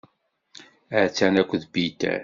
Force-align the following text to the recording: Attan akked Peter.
Attan 0.99 1.35
akked 1.41 1.63
Peter. 1.73 2.15